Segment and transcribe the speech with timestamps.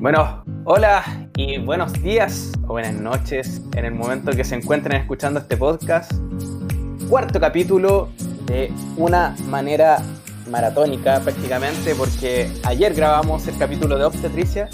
[0.00, 1.02] Bueno, hola
[1.36, 6.12] y buenos días o buenas noches en el momento que se encuentren escuchando este podcast.
[7.10, 8.08] Cuarto capítulo
[8.46, 10.00] de una manera
[10.48, 14.68] maratónica prácticamente porque ayer grabamos el capítulo de obstetricia.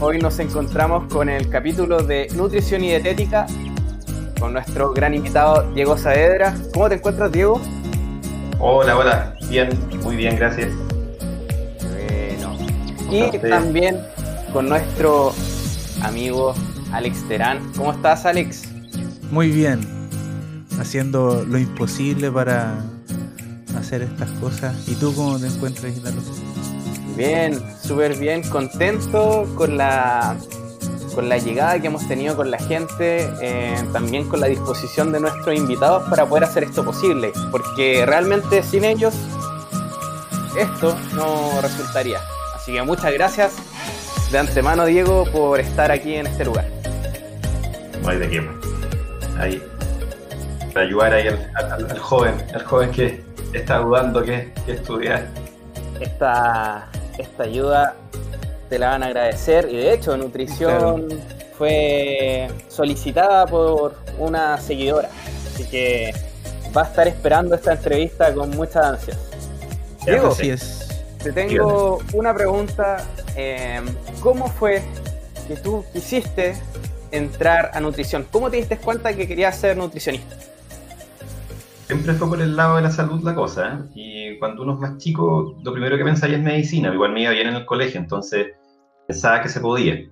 [0.00, 3.46] Hoy nos encontramos con el capítulo de nutrición y dietética
[4.40, 6.56] con nuestro gran invitado Diego Saavedra.
[6.74, 7.60] ¿Cómo te encuentras, Diego?
[8.58, 9.34] Hola, hola.
[9.48, 9.68] Bien,
[10.02, 10.70] muy bien, gracias.
[11.80, 12.58] Bueno.
[13.08, 14.00] Y también
[14.52, 15.34] con nuestro
[16.02, 16.54] amigo
[16.92, 17.72] Alex Terán.
[17.76, 18.64] ¿Cómo estás, Alex?
[19.30, 19.80] Muy bien.
[20.78, 22.84] Haciendo lo imposible para
[23.78, 24.76] hacer estas cosas.
[24.86, 26.20] ¿Y tú cómo te encuentras, Gitano?
[27.16, 30.36] Bien, súper bien, contento con la
[31.14, 35.18] con la llegada que hemos tenido con la gente, eh, también con la disposición de
[35.18, 39.14] nuestros invitados para poder hacer esto posible, porque realmente sin ellos
[40.56, 42.20] esto no resultaría.
[42.54, 43.54] Así que muchas gracias
[44.30, 46.66] de antemano, Diego, por estar aquí en este lugar.
[48.02, 48.50] No hay de qué.
[49.38, 49.62] Ahí,
[50.72, 55.26] para ayudar ahí al, joven, al joven que está dudando que, estudiar.
[56.00, 57.94] Esta, esta ayuda
[58.68, 61.08] te la van a agradecer y de hecho nutrición
[61.56, 65.08] fue solicitada por una seguidora.
[65.54, 66.12] Así que
[66.76, 69.16] va a estar esperando esta entrevista con mucha ansia.
[70.04, 70.34] Diego,
[71.22, 73.04] te tengo una pregunta
[73.36, 73.84] em,
[74.20, 74.82] ¿cómo fue
[75.46, 76.54] que tú quisiste
[77.10, 78.26] entrar a nutrición?
[78.30, 80.36] ¿cómo te diste cuenta que querías ser nutricionista?
[81.86, 83.90] Siempre fue por el lado de la salud la cosa, ¿eh?
[83.94, 87.30] y cuando uno es más chico, lo primero que pensáis es medicina, igual me iba
[87.30, 88.48] bien en el colegio, entonces
[89.06, 90.06] pensaba que se podía.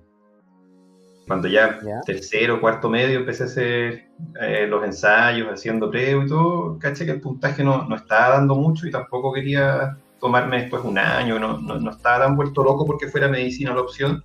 [1.27, 4.07] Cuando ya tercero, cuarto medio empecé a hacer
[4.41, 8.55] eh, los ensayos, haciendo preo y todo, caché que el puntaje no, no, estaba dando
[8.55, 12.85] mucho y tampoco quería tomarme después un año, no, no, no, estaba tan vuelto loco
[12.85, 14.23] porque fuera medicina la opción.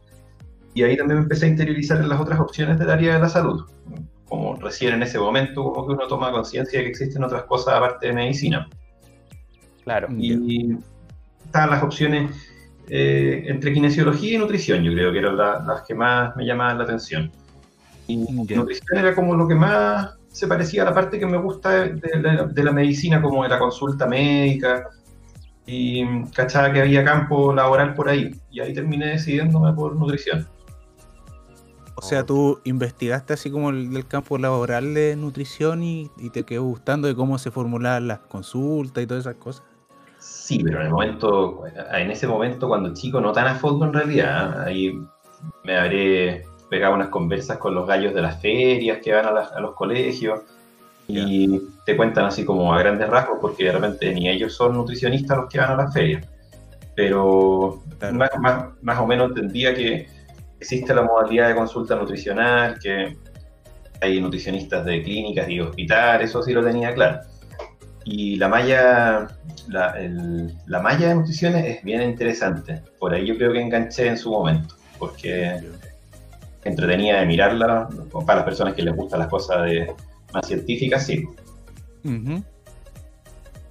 [0.75, 3.29] Y ahí también me empecé a interiorizar en las otras opciones del área de la
[3.29, 3.67] salud.
[4.27, 7.75] Como recién en ese momento, como que uno toma conciencia de que existen otras cosas
[7.75, 8.69] aparte de medicina.
[9.85, 10.09] Claro.
[10.17, 10.79] Y
[11.45, 12.31] estaban las opciones
[12.89, 16.85] eh, entre kinesiología y nutrición, yo creo que eran las que más me llamaban la
[16.85, 17.31] atención.
[18.07, 21.71] Y nutrición era como lo que más se parecía a la parte que me gusta
[21.71, 24.89] de, la, medicina, como de la consulta médica,
[25.67, 30.47] y cachaba que había campo laboral por ahí, y ahí terminé decidiéndome por nutrición.
[31.95, 36.65] O sea, tú investigaste así como el, campo laboral de nutrición y, y, te quedó
[36.65, 39.63] gustando de cómo se formulaban las consultas y todas esas cosas.
[40.19, 43.93] Sí, pero en el momento, en ese momento cuando chico, no tan a fondo en
[43.93, 44.97] realidad, ahí
[45.65, 49.75] me habré pegado unas conversas con los gallos de las ferias que van a, los
[49.75, 50.41] colegios
[51.09, 55.37] y te cuentan así como a grandes rasgos porque de repente ni ellos son nutricionistas
[55.37, 56.27] los que van a las ferias.
[56.95, 57.83] Pero
[58.83, 60.09] más, o menos entendía que
[60.61, 63.17] existe la modalidad de consulta nutricional, que
[64.01, 67.21] hay nutricionistas de clínicas y hospitales, eso sí lo tenía claro.
[68.05, 69.29] Y la malla,
[69.69, 69.97] la,
[70.67, 72.83] la malla de nutrición es bien interesante.
[72.99, 75.61] Por ahí yo creo que enganché en su momento, porque
[76.65, 77.89] entretenía de mirarla,
[78.27, 79.95] para las personas que les gustan las cosas de,
[80.33, 81.25] más científicas, sí.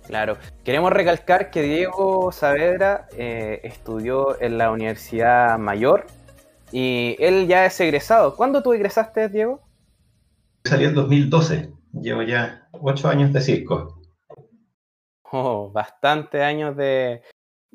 [0.07, 0.37] Claro.
[0.63, 6.07] Queremos recalcar que Diego Saavedra eh, estudió en la Universidad Mayor
[6.71, 8.35] y él ya es egresado.
[8.35, 9.61] ¿Cuándo tú egresaste, Diego?
[10.63, 11.73] Salí en 2012.
[11.93, 14.01] Llevo ya ocho años de circo.
[15.31, 17.21] Oh, bastante años de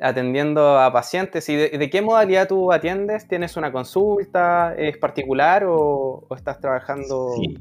[0.00, 1.48] atendiendo a pacientes.
[1.48, 3.26] ¿Y de, qué modalidad tú atiendes?
[3.28, 4.74] ¿Tienes una consulta?
[4.76, 7.32] ¿Es particular o, estás trabajando?
[7.36, 7.56] Sí,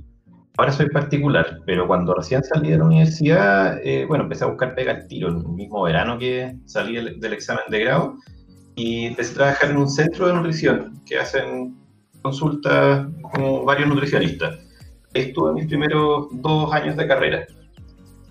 [0.57, 4.75] ahora soy particular, pero cuando recién salí de la universidad, eh, bueno, empecé a buscar
[4.75, 8.16] pega al tiro, el mismo verano que salí del, examen de grado,
[8.75, 11.75] y empecé a trabajar en un centro de nutrición que hacen
[12.21, 14.59] consultas como varios nutricionistas.
[15.13, 17.45] Estuve mis primeros dos años de carrera.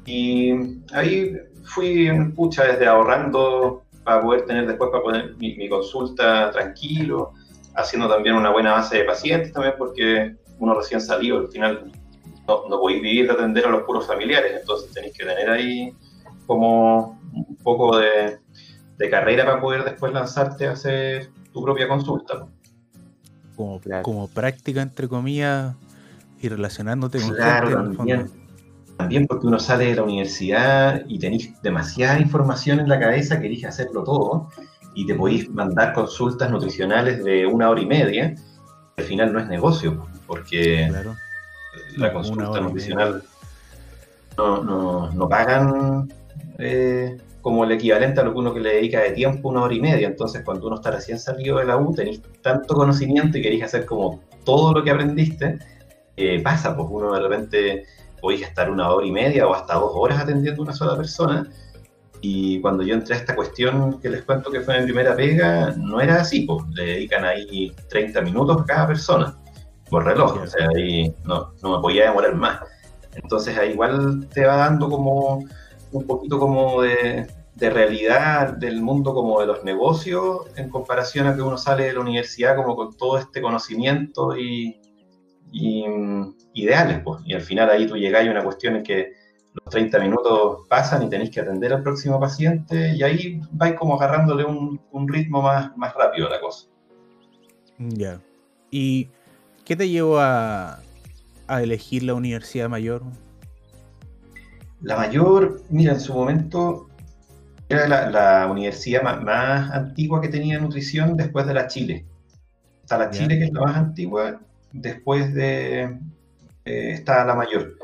[0.05, 0.53] Y
[0.93, 1.35] ahí
[1.65, 7.33] fui, pucha, desde ahorrando para poder tener después, para poner mi, consulta tranquilo,
[7.75, 11.91] haciendo también una buena base de pacientes también, porque uno recién salido, al final
[12.47, 15.93] no, no podéis vivir de atender a los puros familiares, entonces tenéis que tener ahí
[16.47, 18.39] como un poco de,
[18.99, 22.47] de carrera para poder después lanzarte a hacer tu propia consulta.
[23.57, 25.75] Como, como práctica, entre comillas,
[26.41, 28.31] y relacionándote con claro, gente.
[28.97, 33.49] También porque uno sale de la universidad y tenéis demasiada información en la cabeza que
[33.49, 34.49] elige hacerlo todo
[34.95, 38.35] y te podéis mandar consultas nutricionales de una hora y media.
[38.97, 40.93] Al final no es negocio, porque
[41.97, 43.23] la consulta nutricional
[44.37, 46.13] no, no, no, pagan
[46.59, 49.75] eh, como el equivalente a lo que uno que le dedica de tiempo, una hora
[49.75, 50.09] y media.
[50.09, 53.87] Entonces, cuando uno está recién salido de la U, tenéis tanto conocimiento y queréis hacer
[53.87, 55.59] como todo lo que aprendiste,
[56.17, 57.85] eh, pasa, pues uno de repente
[58.21, 61.49] podéis estar una hora y media o hasta dos horas atendiendo a una sola persona.
[62.21, 65.75] Y cuando yo entré a esta cuestión que les cuento que fue mi primera pega,
[65.77, 69.37] no era así, pues le dedican ahí 30 minutos a cada persona
[69.91, 72.61] por reloj, o sea, ahí no, no me podía demorar más.
[73.15, 75.45] Entonces ahí igual te va dando como
[75.93, 77.27] un poquito como de,
[77.57, 82.01] realidad del mundo como de los negocios en comparación a que uno sale de la
[82.01, 84.81] universidad como con todo este conocimiento y,
[86.53, 87.23] ideales, pues.
[87.25, 89.13] Y al final ahí tú llegas a una cuestión en que
[89.55, 93.95] los 30 minutos pasan y tenéis que atender al próximo paciente y ahí vais como
[93.95, 96.67] agarrándole un, ritmo más, más rápido a la cosa.
[97.79, 98.21] Ya.
[98.71, 99.09] ¿Y
[99.65, 100.81] qué te llevó a,
[101.47, 103.03] a elegir la universidad mayor?
[104.81, 106.89] La mayor, mira, en su momento
[107.69, 112.05] era la, universidad más, antigua que tenía nutrición después de la Chile.
[112.83, 114.41] Está la Chile, que es la más antigua,
[114.73, 115.85] después de
[116.65, 117.79] eh, está la mayor.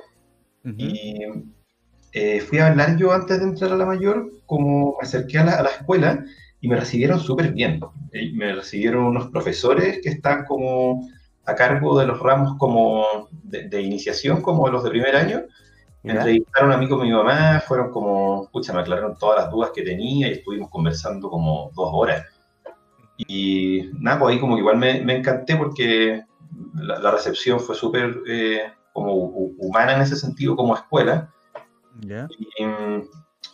[0.76, 1.16] Y
[2.12, 5.44] eh, fui a hablar yo antes de entrar a la mayor, como me acerqué a
[5.44, 6.24] la, escuela
[6.60, 7.80] y me recibieron súper bien.
[8.12, 11.08] Eh, me recibieron unos profesores que están como
[11.46, 15.44] a cargo de los ramos como de, de iniciación, como los de primer año,
[16.02, 19.70] me entrevistaron a mí con mi mamá, fueron como, escucha, me aclararon todas las dudas
[19.74, 22.26] que tenía y estuvimos conversando como dos horas.
[23.18, 26.24] Y nada, pues ahí como que igual me, me encanté porque
[26.74, 31.30] la, recepción fue súper eh, como humana en ese sentido como escuela.
[32.00, 33.02] Y, mm,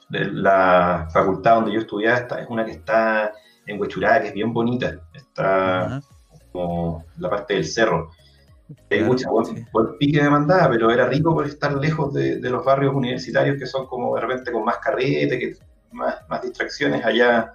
[0.08, 3.32] la facultad donde yo estudiaba esta, es una que está
[3.66, 6.00] en Huechurá, que es bien bonita, está
[6.56, 8.10] como la parte del cerro.
[8.90, 9.64] Hay mucha buen,
[9.98, 13.86] pique de mandada, pero era rico por estar lejos de, los barrios universitarios que son
[13.86, 15.56] como de repente con más carrete, que
[15.92, 17.54] más, más distracciones allá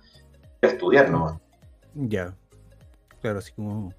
[0.61, 1.37] a estudiar nomás.
[1.93, 2.33] Ya,
[3.21, 3.93] claro, así como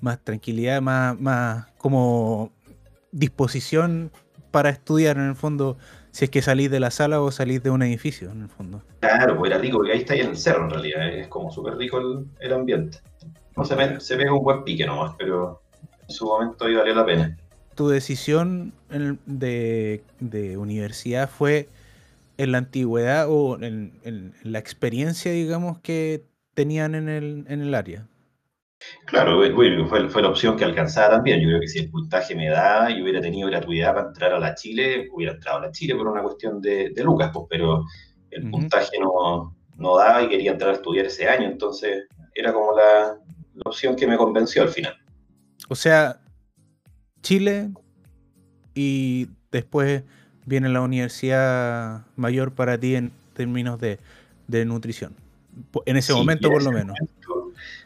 [0.00, 2.50] más tranquilidad, más, más como
[3.12, 4.10] disposición
[4.50, 5.76] para estudiar en el fondo,
[6.10, 8.82] si es que salís de la sala o salís de un edificio en el fondo.
[9.00, 11.50] Claro, pues era rico, porque ahí está ahí en el cerro en realidad, es como
[11.50, 12.98] súper rico el, ambiente.
[13.60, 15.60] No se, ve, se ve un buen pique nomás, pero
[16.08, 17.36] en su momento y valió la pena.
[17.74, 18.72] ¿Tu decisión
[19.26, 20.02] de,
[20.56, 21.68] universidad fue
[22.38, 26.24] en la antigüedad o en, la experiencia, digamos, que
[26.54, 28.06] tenían en el, en el área?
[29.04, 31.40] Claro, fue, fue, la opción que alcanzaba también.
[31.40, 34.40] Yo creo que si el puntaje me da y hubiera tenido gratuidad para entrar a
[34.40, 37.84] la Chile, hubiera entrado a la Chile por una cuestión de, Lucas, pues, pero
[38.30, 42.74] el puntaje no, no, daba y quería entrar a estudiar ese año, entonces era como
[42.74, 43.18] la
[43.64, 44.94] opción que me convenció al final.
[45.68, 46.20] O sea,
[47.22, 47.70] Chile
[48.74, 50.02] y después
[50.46, 53.98] viene la universidad mayor para ti en términos de,
[54.64, 55.14] nutrición.
[55.86, 56.96] En ese momento, por lo menos.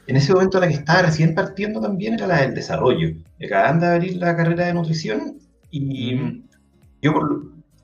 [0.06, 3.14] en ese momento, la que estaba recién partiendo también era la del desarrollo.
[3.44, 5.38] Acaban de abrir la carrera de nutrición
[5.70, 6.42] y
[7.02, 7.12] yo,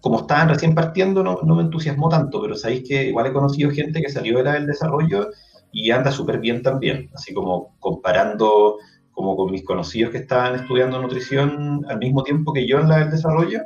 [0.01, 3.71] como estaban recién partiendo, no, no, me entusiasmó tanto, pero sabéis que igual he conocido
[3.71, 5.29] gente que salió de la del desarrollo
[5.73, 7.11] y anda súper bien también.
[7.15, 8.79] Así como comparando
[9.13, 13.01] como con mis conocidos que estaban estudiando nutrición al mismo tiempo que yo en la
[13.01, 13.61] del desarrollo,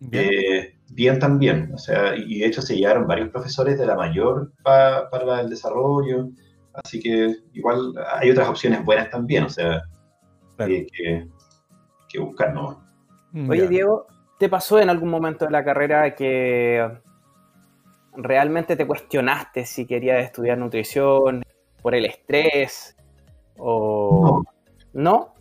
[0.00, 1.70] bien, eh, también.
[1.74, 5.50] O sea, y de hecho se llegaron varios profesores de la mayor para la del
[5.50, 6.30] desarrollo.
[6.74, 9.82] Así que igual hay otras opciones buenas también, o sea,
[10.58, 11.28] hay que,
[12.08, 12.82] que, buscar, ¿no?
[13.48, 14.06] Oye, Diego,
[14.38, 16.84] ¿te pasó en algún momento de la carrera que
[18.16, 21.42] realmente te cuestionaste si querías estudiar nutrición
[21.82, 22.96] por el estrés?
[23.58, 24.42] O...
[24.92, 25.34] ¿No?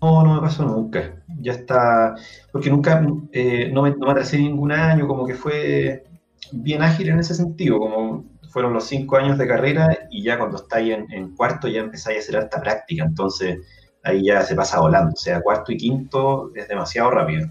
[0.00, 1.22] No, no me pasó nunca.
[1.40, 2.14] Ya está,
[2.52, 6.04] porque nunca, eh, no, me, no me atrasé ningún año, como que fue
[6.52, 10.56] bien ágil en ese sentido, como fueron los cinco años de carrera y ya cuando
[10.56, 13.58] estáis en, en cuarto ya empezáis a hacer harta práctica, entonces
[14.04, 17.48] ahí ya se pasa volando, o sea, cuarto y quinto es demasiado rápido.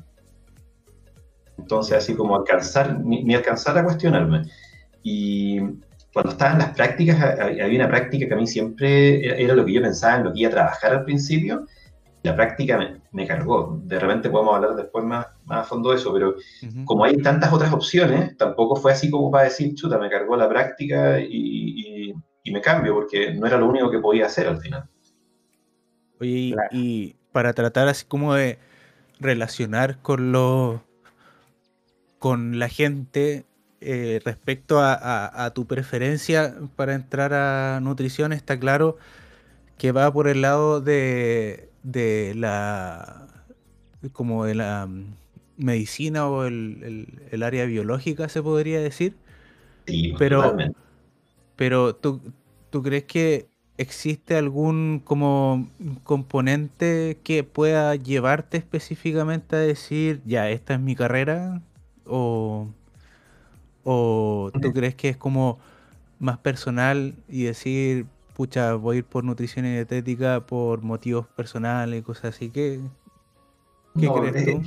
[1.58, 4.44] Entonces, así como alcanzar, ni alcanzar a cuestionarme.
[5.04, 5.60] Y
[6.16, 9.74] cuando estaba en las prácticas, había una práctica que a mí siempre era lo que
[9.74, 11.66] yo pensaba en lo que iba a trabajar al principio.
[12.24, 12.80] La práctica
[13.12, 13.82] me, cargó.
[13.84, 16.36] De repente podemos hablar después más, más a fondo de eso, pero
[16.86, 20.48] como hay tantas otras opciones, tampoco fue así como para decir, chuta, me cargó la
[20.48, 22.14] práctica y,
[22.46, 24.90] me cambio, porque no era lo único que podía hacer al final.
[26.22, 28.58] Oye, y, para tratar así como de
[29.20, 30.82] relacionar con lo
[32.26, 33.46] con la gente
[33.82, 38.98] eh, respecto a, tu preferencia para entrar a nutrición, está claro
[39.78, 41.70] que va por el lado de,
[42.34, 43.28] la
[44.12, 44.90] como de la
[45.58, 49.14] medicina o el, el, área biológica, se podría decir.
[49.86, 50.58] Sí, pero,
[51.56, 52.22] pero ¿tú,
[52.72, 55.70] ¿tú crees que existe algún como
[56.04, 61.62] componente que pueda llevarte específicamente a decir, ya, esta es mi carrera?
[62.08, 62.68] ¿O,
[63.84, 65.60] o tú crees que es como
[66.20, 72.00] más personal y decir, pucha, voy a ir por nutrición y dietética por motivos personales
[72.00, 72.50] y cosas así?
[72.50, 72.80] ¿Qué,
[74.00, 74.62] qué crees tú?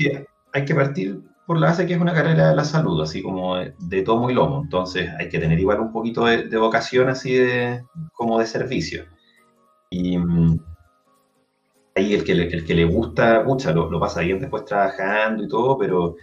[0.52, 3.56] hay que partir por la base que es una carrera de la salud, así como
[3.56, 4.60] de, tomo y lomo.
[4.64, 9.04] Entonces hay que tener igual un poquito de, vocación así de, como de servicio.
[9.88, 10.58] Y mm,
[11.94, 15.48] ahí el que, le, el que le gusta, pucha, lo, pasa bien después trabajando y
[15.48, 16.16] todo, pero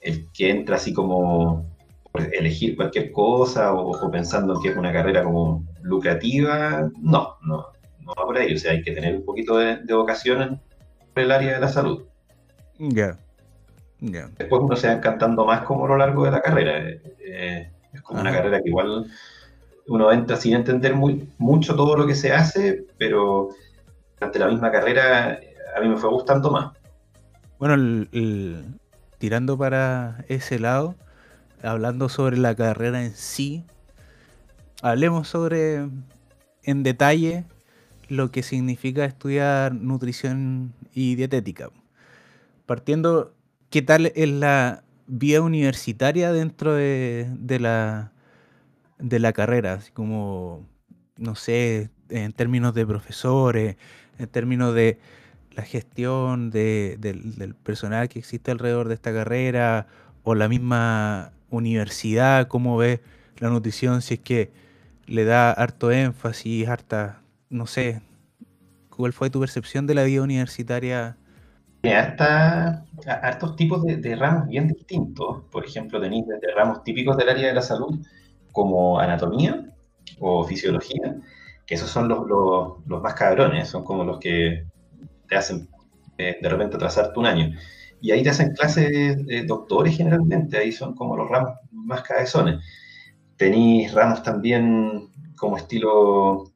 [0.00, 1.66] el que entra así como
[2.12, 7.66] por elegir cualquier cosa o, pensando que es una carrera como lucrativa, no, no,
[8.00, 8.54] no va por ahí.
[8.54, 10.60] O sea, hay que tener un poquito de, vocación
[11.14, 12.04] por el área de la salud.
[12.78, 13.18] Ya.
[14.00, 16.88] Después uno se va encantando más como a lo largo de la carrera.
[16.88, 19.06] Eh, eh, es como una carrera que igual
[19.86, 23.50] uno entra sin entender muy, mucho todo lo que se hace, pero
[24.18, 25.38] durante la misma carrera
[25.76, 26.72] a mí me fue gustando más.
[27.58, 28.06] Bueno,
[29.20, 30.96] tirando para ese lado,
[31.62, 33.64] hablando sobre la carrera en sí,
[34.80, 35.90] hablemos sobre
[36.62, 37.44] en detalle
[38.08, 41.68] lo que significa estudiar nutrición y dietética.
[42.64, 43.34] Partiendo
[43.68, 48.12] ¿qué tal es la vía universitaria dentro de, la,
[48.98, 49.74] de la carrera?
[49.74, 50.66] Así como,
[51.18, 53.76] no sé, en términos de profesores,
[54.18, 54.98] en términos de
[55.60, 59.86] la gestión del, personal que existe alrededor de esta carrera,
[60.22, 63.00] o la misma universidad, cómo ve
[63.38, 64.50] la nutrición, si es que
[65.06, 68.00] le da harto énfasis, harta, no sé,
[68.88, 71.18] ¿cuál fue tu percepción de la vida universitaria
[71.82, 75.42] hasta hartos tipos de, ramos bien distintos.
[75.50, 77.98] Por ejemplo, tenéis desde ramos típicos del área de la salud,
[78.52, 79.66] como anatomía
[80.18, 81.16] o fisiología,
[81.66, 84.66] que esos son los, los, más cabrones, son como los que
[85.30, 85.68] te hacen
[86.18, 87.56] eh, de repente atrasarte un año.
[88.02, 92.62] Y ahí te hacen clases de doctores generalmente, ahí son como los ramos más cabezones.
[93.36, 96.52] Tenéis ramos también como estilo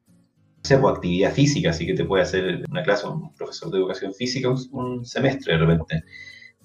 [0.65, 4.13] sea, pues, actividad física, así que te puede hacer una clase un profesor de educación
[4.13, 6.03] física un, semestre de repente.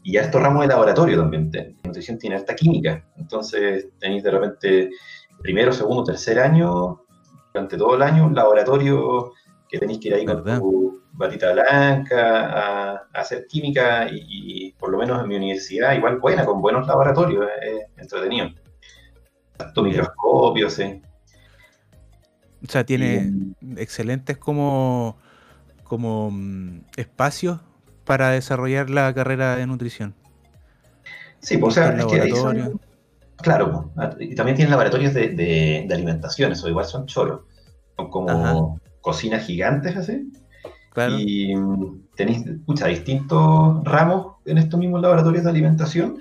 [0.03, 1.51] Y ya estos ramos de laboratorio también.
[1.53, 4.91] La nutrición tiene alta química, entonces tenéis de repente
[5.43, 7.03] primero, segundo, tercer año,
[7.53, 9.33] durante todo el año, un laboratorio
[9.69, 10.45] que tenéis que ir ahí con tu
[11.21, 16.63] batita blanca a, hacer química y, por lo menos en mi universidad, igual buena, con
[16.63, 18.49] buenos laboratorios, es entretenido.
[19.77, 21.03] Microscopios, sí.
[22.67, 25.19] O sea, tiene excelentes como,
[25.85, 27.61] como mm, espacios
[28.05, 30.15] para desarrollar la carrera de nutrición.
[31.41, 32.73] Sí, pues, o sea, es que
[33.37, 37.43] claro, y también tiene laboratorios de, de, alimentación, eso igual son choros.
[37.97, 40.31] Son como cocinas gigantes así.
[40.91, 41.19] Claro.
[41.19, 46.19] Y mm, tenéis, escucha, distintos ramos en estos mismos laboratorios de alimentación.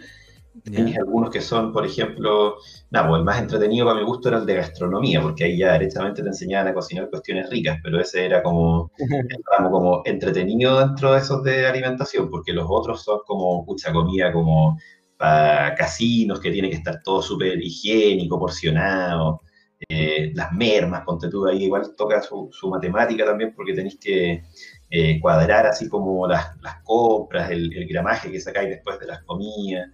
[0.63, 2.57] Tienes algunos que son, por ejemplo,
[2.91, 5.73] nada, pues el más entretenido para mi gusto era el de gastronomía, porque ahí ya
[5.73, 8.91] directamente te enseñaban a cocinar cuestiones ricas, pero ese era como,
[9.71, 14.77] como entretenido dentro de esos de alimentación, porque los otros son como mucha comida como
[15.17, 19.41] para casinos, que tiene que estar todo súper higiénico, porcionado,
[19.89, 24.43] eh, las mermas, ponte tú ahí, igual toca su, matemática también, porque tenéis que
[24.89, 26.51] eh, cuadrar así como las,
[26.83, 29.89] compras, el, el gramaje que sacáis después de las comidas.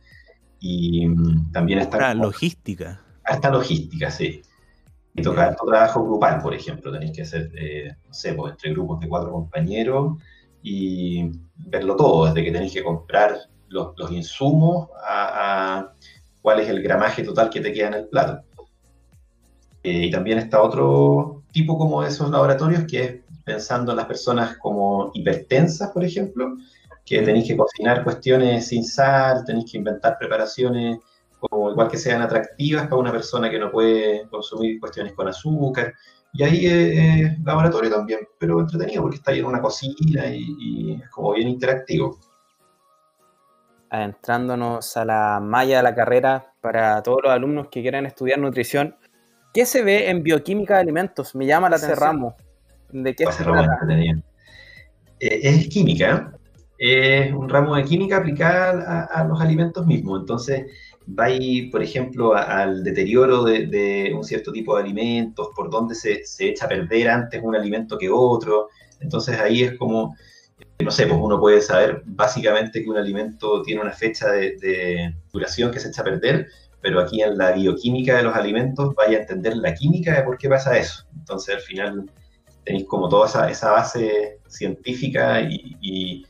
[0.60, 2.14] Y mm, también está...
[2.14, 3.02] logística.
[3.24, 4.42] Hasta logística, sí.
[5.14, 6.92] Y tocar tu trabajo grupal, por ejemplo.
[6.92, 10.18] Tenéis que hacer, eh, no sé, pues, entre grupos de cuatro compañeros
[10.62, 13.38] y verlo todo, desde que tenéis que comprar
[13.70, 15.94] los, insumos a,
[16.42, 18.44] cuál es el gramaje total que te queda en el plato.
[19.86, 24.08] Eh, y también está otro tipo como de esos laboratorios que es pensando en las
[24.08, 26.58] personas como hipertensas, por ejemplo,
[27.06, 30.98] que tenéis que cocinar cuestiones sin sal, tenéis que inventar preparaciones
[31.40, 35.94] como igual que sean atractivas para una persona que no puede consumir cuestiones con azúcar.
[36.34, 41.10] Y ahí es, laboratorio también, pero entretenido porque está ahí en una cocina y, es
[41.12, 42.18] como bien interactivo.
[43.92, 48.96] Adentrándonos a la malla de la carrera para todos los alumnos que quieran estudiar nutrición,
[49.56, 51.34] ¿qué se ve en bioquímica de alimentos?
[51.34, 52.34] Me llama la atención.
[52.92, 53.80] ¿De qué se trata?
[55.22, 56.38] Eh, es química,
[56.78, 60.20] es un ramo de química aplicada a, los alimentos mismos.
[60.20, 60.66] Entonces,
[61.08, 66.22] va ir, por ejemplo, al deterioro de, un cierto tipo de alimentos, por dónde se,
[66.40, 68.68] echa a perder antes un alimento que otro.
[69.00, 70.16] Entonces, ahí es como
[70.84, 75.72] no sé, pues uno puede saber básicamente que un alimento tiene una fecha de, duración
[75.72, 76.48] que se echa a perder,
[76.86, 80.38] pero aquí en la bioquímica de los alimentos vaya a entender la química de por
[80.38, 81.04] qué pasa eso.
[81.16, 82.12] Entonces al final
[82.64, 86.26] tenéis como toda esa, esa base científica y, y,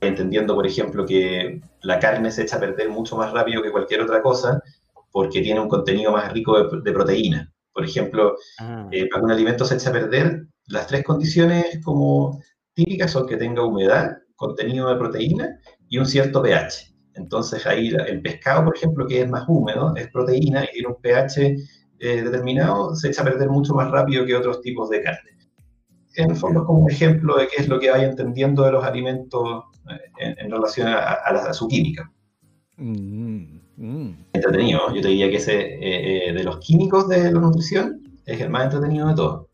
[0.00, 4.00] entendiendo, por ejemplo, que la carne se echa a perder mucho más rápido que cualquier
[4.02, 4.62] otra cosa
[5.10, 7.52] porque tiene un contenido más rico de, proteína.
[7.72, 8.86] Por ejemplo, ah.
[8.92, 12.40] eh, para un alimento se echa a perder, las tres condiciones como
[12.74, 15.58] típicas son que tenga humedad, contenido de proteína
[15.88, 16.94] y un cierto pH.
[17.16, 21.00] Entonces ahí el pescado, por ejemplo, que es más húmedo, es proteína y tiene un
[21.00, 21.56] pH
[21.98, 25.30] eh, determinado, se echa a perder mucho más rápido que otros tipos de carne.
[26.14, 28.72] En el fondo es como un ejemplo de qué es lo que vaya entendiendo de
[28.72, 29.64] los alimentos
[30.18, 32.10] eh, en, relación a, su química.
[32.76, 34.16] Mm, mm.
[34.32, 34.94] Entretenido.
[34.94, 38.64] Yo te diría que ese eh, de los químicos de la nutrición es el más
[38.64, 39.46] entretenido de todos.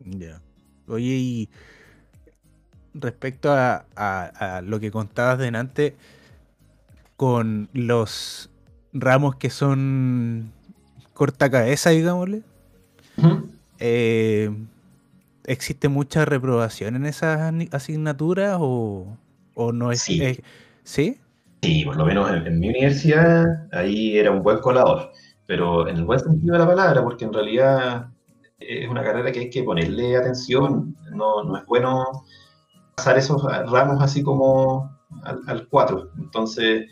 [0.00, 0.40] Ya.
[0.86, 1.50] Oye, y
[2.94, 5.94] respecto a, lo que contabas delante
[7.18, 8.48] con los
[8.92, 10.52] ramos que son
[11.14, 12.42] corta cabeza, digámosle.
[13.80, 14.56] Eh,
[15.44, 19.16] ¿Existe mucha reprobación en esas asignaturas o,
[19.56, 20.00] no es?
[20.02, 20.38] Sí.
[20.84, 21.18] ¿Sí?
[21.62, 25.10] Sí, por lo menos en, mi universidad ahí era un buen colador,
[25.44, 28.06] pero en el buen sentido de la palabra, porque en realidad
[28.60, 32.04] es una carrera que hay que ponerle atención, no, no es bueno
[32.94, 36.10] pasar esos ramos así como al, 4.
[36.18, 36.86] Entonces,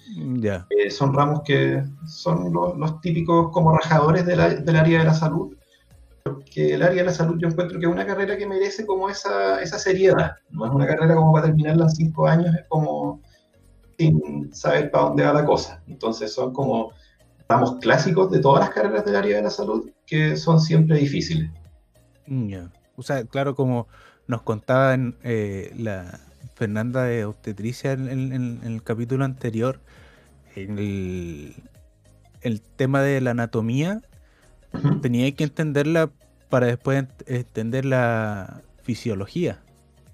[0.70, 5.54] eh, son ramos que son los, típicos como rajadores del área de la salud.
[6.24, 9.08] Porque el área de la salud yo encuentro que es una carrera que merece como
[9.08, 10.32] esa, esa seriedad.
[10.50, 13.20] No es una carrera como para terminarla en 5 años, es como
[13.96, 15.82] sin saber para dónde va la cosa.
[15.86, 16.92] Entonces son como
[17.48, 21.50] ramos clásicos de todas las carreras del área de la salud que son siempre difíciles.
[22.26, 22.70] Ya.
[22.96, 23.86] O sea, claro, como
[24.26, 26.25] nos contaba eh, la
[26.56, 29.78] Fernanda de Obstetricia en, el capítulo anterior,
[30.56, 31.54] el,
[32.40, 34.00] el, tema de la anatomía,
[35.02, 36.10] tenía que entenderla
[36.48, 39.60] para después entender la fisiología.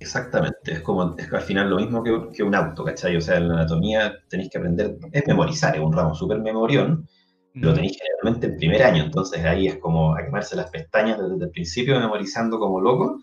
[0.00, 3.16] Exactamente, es como es al final lo mismo que, un auto, ¿cachai?
[3.16, 7.06] O sea, en la anatomía tenéis que aprender, es memorizar, es un ramo súper memorión,
[7.54, 11.44] lo tenéis generalmente en primer año, entonces ahí es como a quemarse las pestañas desde
[11.44, 13.22] el principio memorizando como loco,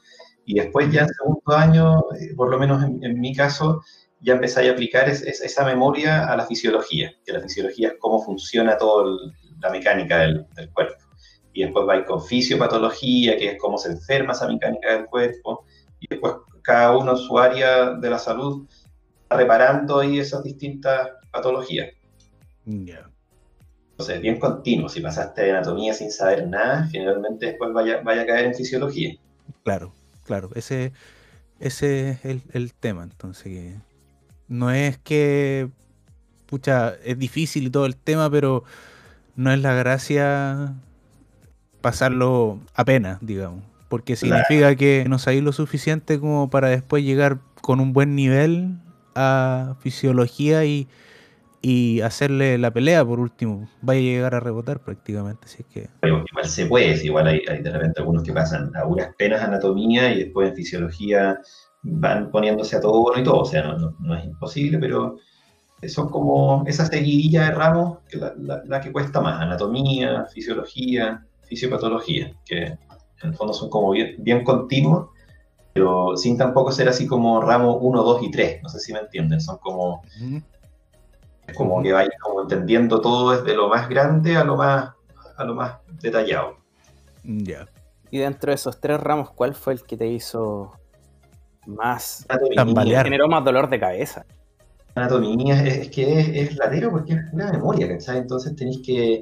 [0.50, 3.84] y después ya en segundo año, eh, por lo menos en, mi caso,
[4.20, 8.76] ya empezáis a aplicar esa memoria a la fisiología, que la fisiología es cómo funciona
[8.76, 9.16] toda
[9.60, 11.04] la mecánica del, cuerpo.
[11.54, 15.66] Y después vais con fisiopatología, que es cómo se enferma esa mecánica del cuerpo.
[16.00, 16.34] Y después
[16.64, 18.68] cada uno en su área de la salud
[19.22, 21.90] está reparando ahí esas distintas patologías.
[22.66, 23.08] Ya.
[23.92, 24.90] Entonces, bien continuo.
[24.90, 29.14] Si pasaste de anatomía sin saber nada, generalmente después vaya, vaya a caer en fisiología.
[29.64, 29.94] Claro
[30.30, 30.94] claro, ese,
[31.60, 33.02] ese es el, tema.
[33.02, 33.74] Entonces,
[34.48, 35.70] no es que,
[36.46, 38.64] pucha, es difícil y todo el tema, pero
[39.36, 40.76] no es la gracia
[41.82, 43.64] pasarlo apenas, digamos.
[43.88, 48.78] Porque significa que no sabéis lo suficiente como para después llegar con un buen nivel
[49.16, 50.88] a fisiología y,
[51.62, 53.70] y hacerle la pelea por último.
[53.82, 55.90] Vaya a llegar a rebotar prácticamente, así que...
[56.04, 60.24] Igual se puede, igual hay, de repente algunos que pasan a unas penas anatomía y
[60.24, 61.40] después en fisiología
[61.82, 65.18] van poniéndose a todo bueno y todo, o sea, no, es imposible, pero
[65.88, 72.64] son como esa seguidilla de ramos que la, que cuesta más, anatomía, fisiología, fisiopatología, que
[72.64, 72.78] en
[73.30, 75.10] el fondo son como bien, bien continuos,
[75.74, 79.00] pero sin tampoco ser así como ramos 1, 2 y 3, no sé si me
[79.00, 80.02] entienden, son como
[81.54, 84.92] como que vayas como entendiendo todo desde lo más grande a lo más,
[85.38, 86.58] a lo más detallado.
[87.24, 87.68] Ya.
[88.12, 90.72] Y dentro de esos tres ramos, ¿cuál fue el que te hizo
[91.66, 93.06] más tambalear?
[93.06, 94.26] generó más dolor de cabeza?
[94.96, 98.18] Anatomía es, que es, es, latero porque es una memoria, ¿cachai?
[98.18, 99.22] Entonces tenéis que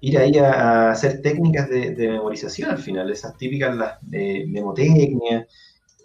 [0.00, 5.46] ir ahí a, hacer técnicas de, memorización al final, esas típicas las de memotecnia,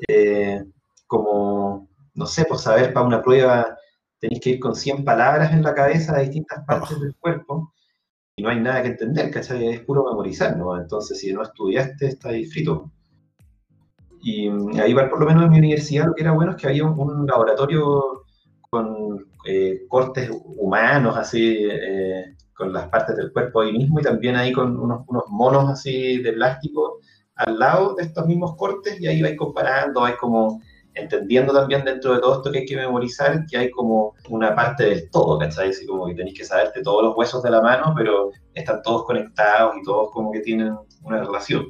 [0.07, 0.63] eh,
[1.07, 3.76] como, no sé, por saber para una prueba
[4.19, 7.73] tenéis que ir con 100 palabras en la cabeza de distintas partes del cuerpo
[8.35, 9.67] y no hay nada que entender, ¿cachai?
[9.67, 10.79] Es puro memorizar, ¿no?
[10.79, 12.91] Entonces, si no estudiaste, está ahí frito.
[14.21, 16.67] Y mm, ahí por lo menos en mi universidad, lo que era bueno es que
[16.67, 18.23] había un, laboratorio
[18.69, 24.35] con eh, cortes humanos, así, eh, con las partes del cuerpo ahí mismo, y también
[24.35, 26.99] ahí con unos, unos monos así de plástico
[27.35, 30.61] al lado de estos mismos cortes, y ahí vais comparando, vais como
[30.97, 34.85] entendiendo también dentro de todo esto que hay que memorizar, que hay como una parte
[34.85, 35.69] del todo, ¿cachai?
[35.69, 39.05] Así como que tenéis que saberte todos los huesos de la mano, pero están todos
[39.05, 41.67] conectados y todos como que tienen una relación.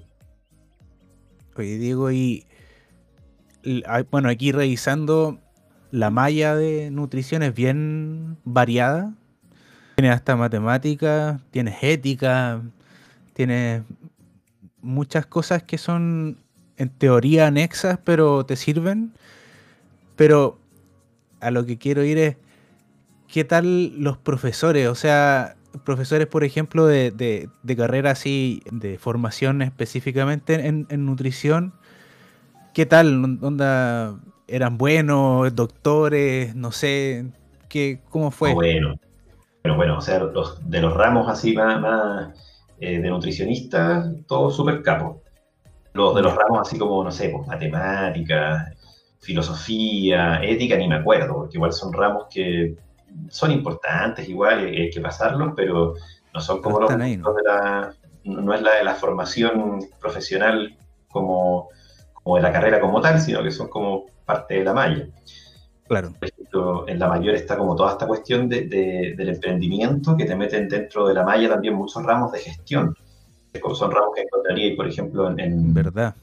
[1.56, 2.46] Oye, Diego, y
[4.12, 5.40] bueno, aquí revisando,
[5.92, 9.14] la malla de nutrición es bien variada.
[9.96, 12.62] Tienes hasta matemáticas, tienes ética,
[13.34, 13.84] tienes
[14.80, 16.38] muchas cosas que son
[16.78, 19.14] en teoría anexas, pero te sirven.
[20.16, 20.60] Pero
[21.40, 22.38] a lo que quiero ir es,
[23.28, 24.88] ¿qué tal los profesores?
[24.88, 31.74] O sea, profesores, por ejemplo, de, de, carrera así, de formación específicamente en, nutrición,
[32.74, 33.40] ¿qué tal?
[33.42, 34.16] ¿Onda
[34.48, 37.26] eran buenos, doctores, no sé,
[37.70, 38.54] qué, cómo fue?
[38.54, 38.96] Bueno,
[39.64, 42.34] bueno, bueno, o sea, los, de los ramos así más,
[42.80, 45.18] eh, de nutricionistas, todos súper capos.
[45.98, 48.74] Los de los ramos así como, no sé, pues, matemáticas,
[49.20, 52.76] filosofía, ética, ni me acuerdo, porque igual son ramos que
[53.30, 55.96] son importantes igual, hay que pasarlos, pero
[56.34, 60.78] no son como los, de la, no es la de la formación profesional
[61.10, 61.70] como,
[62.14, 65.08] como de la carrera como tal, sino que son como parte de la malla.
[65.88, 66.14] Claro.
[66.20, 70.36] Por ejemplo, en la mayor está como toda esta cuestión de, del emprendimiento que te
[70.36, 72.94] meten dentro de la malla también muchos ramos de gestión.
[73.74, 75.74] Son ramos que encontraría, por ejemplo, en...
[75.74, 76.16] ¿Verdad?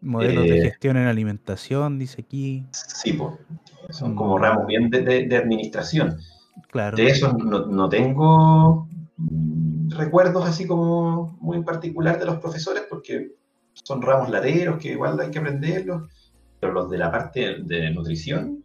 [0.00, 2.66] Modelos de eh, gestión en alimentación, dice aquí.
[2.72, 3.34] Sí, pues,
[3.90, 4.40] son como mm.
[4.40, 6.18] ramos bien de, administración.
[6.70, 6.96] Claro.
[6.96, 8.88] De eso no, tengo
[9.88, 13.32] recuerdos así como muy particular de los profesores, porque
[13.74, 16.08] son ramos laderos que igual hay que aprenderlos,
[16.58, 18.64] pero los de la parte de nutrición,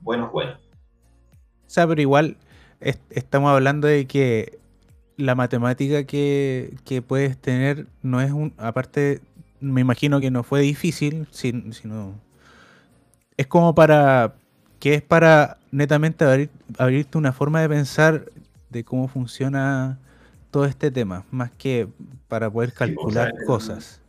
[0.00, 0.58] buenos, buenos.
[0.58, 2.36] O sea, pero igual
[2.80, 4.58] estamos hablando de que
[5.16, 9.20] la matemática que, que, puedes tener no es un, aparte
[9.60, 12.14] me imagino que no fue difícil, sino
[13.36, 14.34] es como para
[14.78, 18.26] que es para netamente abrir, abrirte una forma de pensar
[18.70, 19.98] de cómo funciona
[20.50, 21.88] todo este tema, más que
[22.28, 24.00] para poder calcular cosas.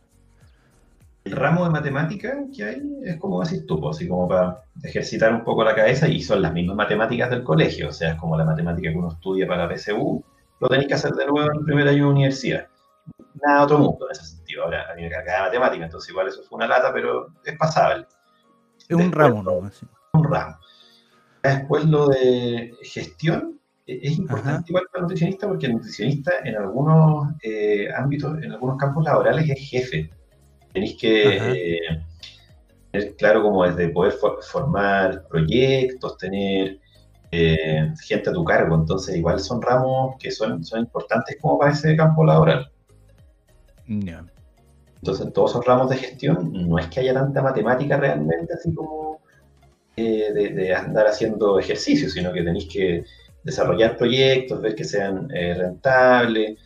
[1.24, 5.34] El ramo de matemática que hay es como decir tú, pues, así como para ejercitar
[5.34, 8.36] un poco la cabeza y son las mismas matemáticas del colegio, o sea, es como
[8.36, 10.24] la matemática que uno estudia para PSU,
[10.60, 12.68] lo tenéis que hacer de nuevo en el primer año de universidad
[13.42, 14.64] nada otro mundo en ese sentido.
[14.64, 18.06] Ahora, a mí me cargaba matemática, entonces igual eso fue una lata, pero es pasable.
[18.88, 19.70] Es un ramo, ¿no?
[20.12, 20.56] Un ramo.
[21.42, 26.56] Después lo de gestión e, es importante igual para el nutricionista porque el nutricionista en
[26.56, 30.10] algunos eh, ámbitos, en algunos campos laborales es jefe.
[30.72, 32.04] Tenéis que eh,
[32.90, 36.80] tener claro como desde poder formar proyectos, tener
[37.30, 38.74] eh, gente a tu cargo.
[38.74, 42.70] Entonces igual son ramos que son, son importantes como para ese campo laboral.
[43.86, 48.74] Entonces, en todos esos ramos de gestión, no es que haya tanta matemática realmente, así
[48.74, 49.20] como
[49.96, 53.04] eh, de, andar haciendo ejercicios, sino que tenéis que
[53.44, 56.58] desarrollar proyectos, ver que sean eh, rentables,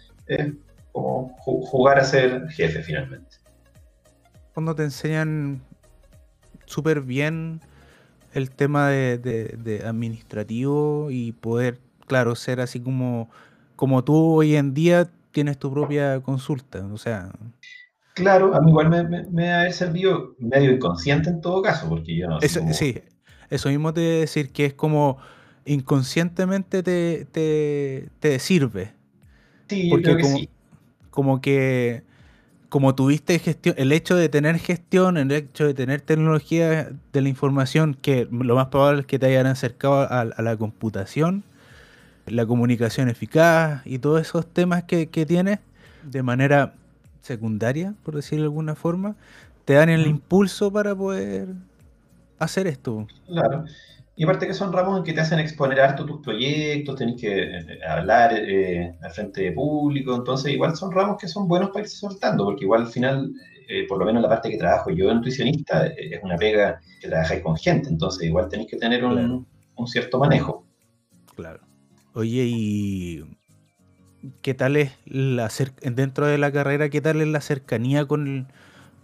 [0.90, 3.36] como jugar a ser jefe finalmente.
[4.54, 5.62] Cuando te enseñan
[6.66, 7.60] súper bien
[8.32, 13.30] el tema de, administrativo y poder, claro, ser así como,
[13.76, 17.30] como tú hoy en día tienes tu propia consulta, o sea...
[18.14, 22.28] Claro, a mí igual me, me, ha servido medio inconsciente en todo caso, porque yo
[22.28, 23.00] no sé Sí,
[23.48, 25.16] eso mismo te decir que es como
[25.64, 27.26] inconscientemente te,
[28.20, 28.92] te, sirve.
[29.68, 30.48] Sí, porque como, sí.
[31.10, 32.02] como que
[32.72, 37.28] como tuviste gestión, el hecho de tener gestión, el hecho de tener tecnología de la
[37.28, 41.44] información, que lo más probable es que te hayan acercado a la computación,
[42.24, 45.58] la comunicación eficaz y todos esos temas que, que tienes
[46.02, 46.72] de manera
[47.20, 49.16] secundaria, por decirlo de alguna forma,
[49.66, 51.48] te dan el impulso para poder
[52.38, 53.06] hacer esto.
[53.26, 53.66] Claro.
[54.14, 57.44] Y aparte que son ramos en que te hacen exponer harto tus proyectos, tenés que
[57.44, 61.84] eh, hablar eh, al frente de público, entonces igual son ramos que son buenos para
[61.84, 63.32] irse soltando, porque igual al final,
[63.68, 67.08] eh, por lo menos la parte que trabajo yo de nutricionista, es una pega que
[67.08, 69.46] trabajáis con gente, entonces igual tenéis que tener un,
[69.76, 70.66] un cierto manejo.
[71.34, 71.60] Claro.
[72.12, 73.24] Oye, ¿y
[74.42, 78.46] qué tal es la dentro de la carrera, qué tal es la cercanía con el,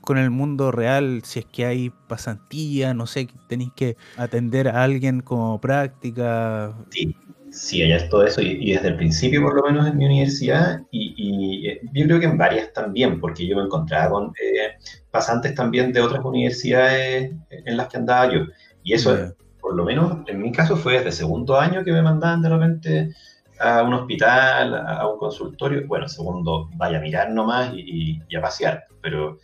[0.09, 1.21] con el mundo real?
[1.23, 6.73] Si es que hay pasantía, no sé, tenéis que atender a alguien como práctica.
[6.88, 7.14] Sí,
[7.51, 10.81] sí, allá es todo eso, y, desde el principio, por lo menos en mi universidad,
[10.90, 14.79] y, eh, yo creo que en varias también, porque yo me encontraba con eh,
[15.11, 18.47] pasantes también de otras universidades en las que andaba yo.
[18.83, 19.14] Y eso
[19.61, 23.14] por lo menos en mi caso fue desde segundo año que me mandaban de repente
[23.61, 25.87] a un hospital, a un consultorio.
[25.87, 29.37] Bueno, segundo, vaya a mirar nomás y, a pasear, pero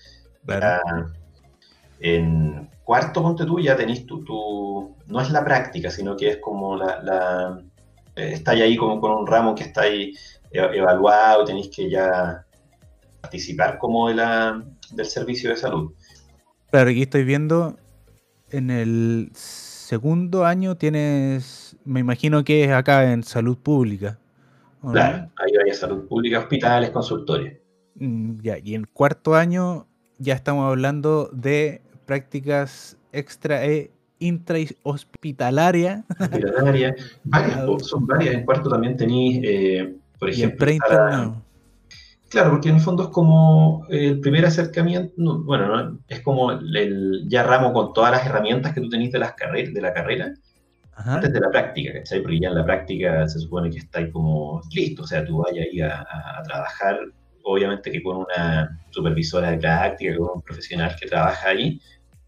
[2.00, 6.76] en cuarto, ponte tú, ya tenés tu, no es la práctica, sino que es como
[6.76, 7.62] la, la
[8.16, 10.12] eh, está ahí como con un ramo que está ahí
[10.50, 12.44] e, evaluado, tenéis que ya
[13.20, 15.92] participar como de la, del servicio de salud.
[16.70, 17.76] Claro, aquí estoy viendo
[18.50, 24.18] en el segundo año tienes, me imagino que es acá en salud pública.
[24.92, 27.54] Claro, ahí hay salud pública, hospitales, consultorios.
[27.94, 29.86] Mm, ya, y en cuarto año
[30.18, 36.04] ya estamos hablando de prácticas extra e intrahospitalaria.
[36.18, 38.34] Hospitalaria, varias, son varias.
[38.34, 40.66] En cuarto también tenéis, eh, por ejemplo,
[42.34, 45.12] Claro, porque en el fondo es como el primer acercamiento,
[45.44, 49.36] bueno, es como el, ya ramo con todas las herramientas que tú tenés de, las
[49.36, 50.34] de la carrera
[50.96, 52.22] antes de la práctica, ¿cachai?
[52.22, 55.44] Porque ya en la práctica se supone que está ahí como listo, o sea, tú
[55.44, 56.98] vayas ahí a, trabajar,
[57.44, 61.80] obviamente que con una supervisora de práctica, con un profesional que trabaja ahí,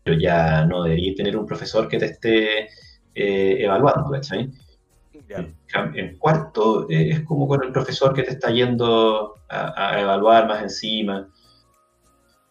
[0.02, 2.68] pero ya no debería tener un profesor que te esté
[3.14, 4.50] eh, evaluando, ¿cachai?
[5.28, 10.62] En, cuarto eh, es como con el profesor que te está yendo a, evaluar más
[10.62, 11.28] encima.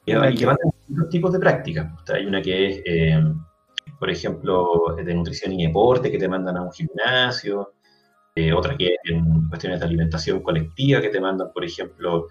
[0.06, 1.92] Y, que van distintos tipos de prácticas.
[2.14, 3.24] Hay una que es, eh,
[4.00, 7.74] por ejemplo, de nutrición y deporte, que te mandan a un gimnasio.
[8.36, 12.28] Eh, otra que es en cuestiones de alimentación colectiva, que te mandan, por ejemplo,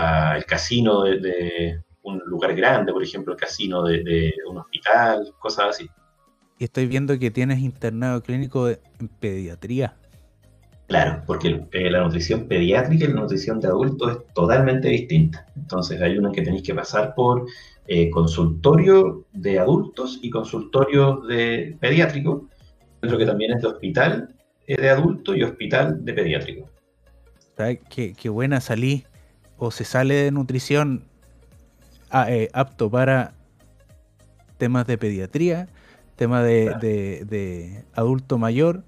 [0.00, 5.66] al casino de, un lugar grande, por ejemplo, el casino de, de un hospital, cosas
[5.70, 5.88] así.
[6.58, 9.94] Y estoy viendo que tienes internado clínico en pediatría.
[10.90, 15.46] Claro, porque eh, la nutrición pediátrica y la nutrición de adultos es totalmente distinta.
[15.54, 17.46] Entonces hay una que tenéis que pasar por
[17.86, 22.48] eh, consultorio de adultos y consultorio de pediátrico,
[23.04, 24.34] otro que también es de hospital
[24.66, 26.68] eh, de adulto y hospital de pediátrico.
[27.88, 29.04] Qué, qué buena salí
[29.60, 31.04] o se sale de nutrición
[32.10, 33.34] ah, apto para
[34.58, 35.68] temas de pediatría,
[36.16, 36.74] tema de,
[37.24, 38.82] de adulto mayor,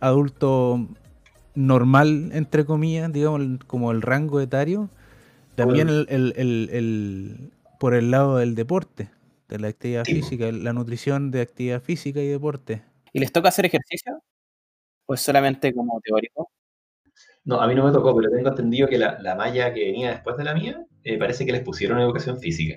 [0.00, 0.88] adulto
[1.54, 4.88] normal, entre comillas, digamos, como el rango etario,
[5.54, 9.10] también el, por el lado del deporte,
[9.48, 12.82] de la actividad física, la nutrición de actividad física y deporte.
[13.12, 14.22] ¿Y les toca hacer ejercicio?
[15.06, 16.50] ¿O es solamente como teórico?
[17.44, 20.36] No, a mí no me tocó, pero tengo entendido que la, malla que venía después
[20.36, 22.76] de la mía, eh, parece que les pusieron educación física.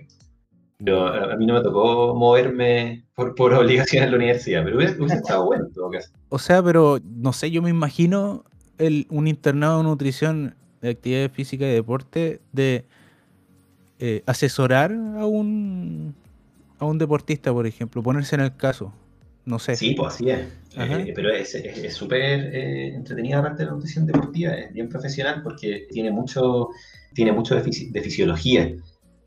[0.77, 5.01] Pero a, mí no me tocó moverme por, por obligación en la universidad, pero hubiese,
[5.13, 6.11] estado bueno en todo caso.
[6.29, 8.43] O sea, pero no sé, yo me imagino
[9.09, 12.85] un internado de nutrición, de actividad física y deporte de
[13.99, 16.13] eh, asesorar a un,
[16.79, 18.91] a un deportista, por ejemplo, ponerse en el caso?
[19.45, 19.75] No sé.
[19.75, 20.39] Sí, pues así es.
[20.77, 21.55] Eh, pero es
[21.93, 26.69] súper eh, entretenida la parte de la nutrición deportiva, es bien profesional porque tiene mucho,
[27.13, 28.73] tiene mucho de, fisiología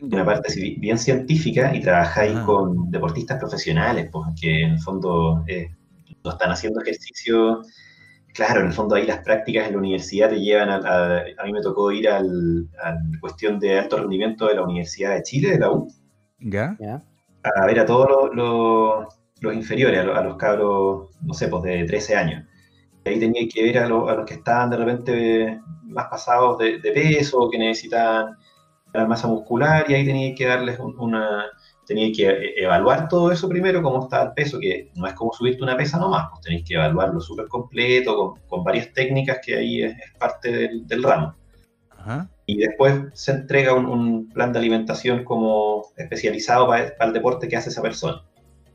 [0.00, 5.44] una parte bien científica y trabajáis con deportistas profesionales, porque en el fondo
[6.24, 7.62] no están haciendo ejercicio
[8.38, 11.52] Claro, en el fondo ahí las prácticas en la universidad te llevan a, a, mí
[11.52, 15.50] me tocó ir al, a la cuestión de alto rendimiento de la Universidad de Chile,
[15.50, 15.88] de la U.
[16.38, 16.76] ¿Ya?
[17.42, 19.08] A ver a todos los,
[19.42, 22.44] inferiores, a, los cabros, no sé, pues de 13 años.
[23.04, 27.48] Y ahí tenía que ver a, los que estaban de repente más pasados de, peso,
[27.50, 28.36] que necesitan
[28.92, 31.46] la masa muscular, y ahí tenía que darles una,
[31.88, 35.62] tenéis que evaluar todo eso primero, cómo está el peso, que no es como subirte
[35.62, 39.96] una pesa nomás, pues tenéis que evaluarlo súper completo, con, varias técnicas que ahí es,
[40.18, 41.34] parte del, ramo.
[42.46, 47.70] Y después se entrega un, plan de alimentación como especializado para, el deporte que hace
[47.70, 48.22] esa persona.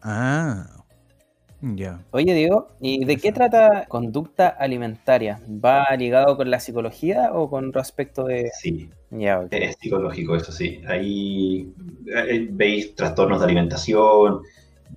[0.03, 0.67] Ah,
[1.61, 2.03] ya.
[2.11, 5.39] Oye, Diego, ¿y de qué trata conducta alimentaria?
[5.47, 8.51] ¿Va ligado con la psicología o con respecto de...?
[8.59, 8.89] Sí,
[9.49, 10.81] es psicológico, eso sí.
[10.87, 11.71] Ahí
[12.07, 14.41] eh, veis trastornos de alimentación,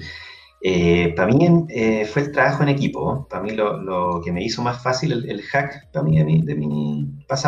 [0.61, 3.27] Eh, para mí eh, fue el trabajo en equipo.
[3.29, 6.55] Para mí lo, que me hizo más fácil el, hack para mí de, mi, de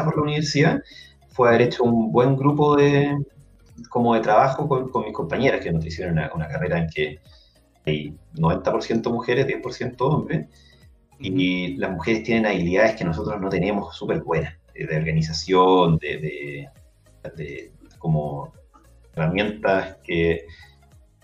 [0.03, 0.81] por la universidad
[1.29, 3.17] fue haber hecho un buen grupo de,
[3.89, 7.19] como de trabajo con, con mis compañeras que nos hicieron una, una carrera en que
[7.85, 10.47] hay 90% mujeres, 10% hombres,
[11.19, 16.67] y las mujeres tienen habilidades que nosotros no tenemos súper buenas, de, organización, de,
[17.35, 18.51] de, como
[19.13, 20.45] herramientas que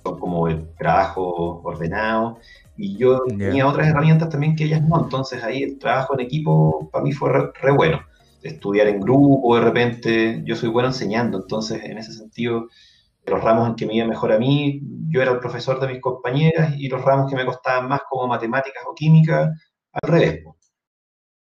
[0.04, 2.38] son como el trabajo ordenado,
[2.76, 6.90] y yo tenía otras herramientas también que ellas no, entonces ahí el trabajo en equipo
[6.92, 8.02] para mí fue re bueno
[8.42, 10.42] estudiar en grupo de repente.
[10.46, 12.68] Yo soy bueno enseñando, entonces en ese sentido,
[13.26, 16.02] los ramos en que me iba mejor a mí, yo era el profesor de mis
[16.02, 19.52] compañeras y los ramos que me costaban más como matemáticas o química,
[19.92, 20.44] al revés.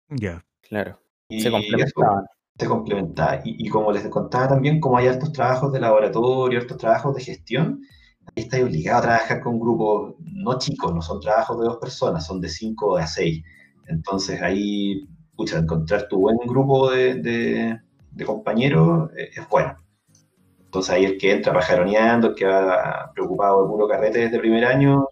[0.08, 0.44] Ya.
[0.68, 0.98] Claro.
[1.30, 2.24] se complementaban.
[2.58, 3.40] Se complementaba.
[3.44, 7.82] Y, como les contaba también, como hay altos trabajos de laboratorio, altos trabajos de gestión,
[8.28, 12.26] ahí estáis obligado a trabajar con grupos no chicos, no son trabajos de dos personas,
[12.26, 13.42] son de cinco a seis.
[13.88, 15.06] Entonces ahí
[15.36, 17.78] pucha, encontrar tu buen grupo de,
[18.24, 19.76] compañeros eh, es bueno.
[20.64, 24.40] Entonces ahí el que entra pajaroneando, el que va preocupado de puro carrete desde el
[24.40, 25.08] primer año,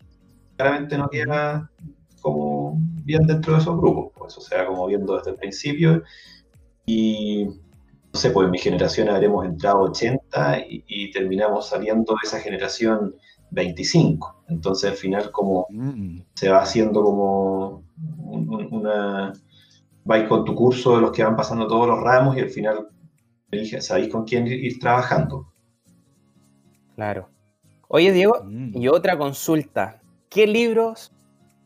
[0.56, 1.70] claramente no queda
[2.20, 6.02] como bien dentro de esos grupos, pues, o sea, como viendo desde el principio.
[6.86, 7.46] Y
[8.14, 13.14] no sé, pues en mi generación habremos entrado 80 y, terminamos saliendo de esa generación
[13.50, 14.44] 25.
[14.48, 16.20] Entonces al final como mm.
[16.34, 19.32] se va haciendo como una,
[20.04, 22.88] vais con tu curso de los que van pasando todos los ramos y al final
[23.80, 25.52] sabéis con quién ir, trabajando.
[26.94, 27.28] Claro.
[27.88, 28.76] Oye, Diego, mm.
[28.76, 30.00] y otra consulta.
[30.28, 31.12] ¿Qué libros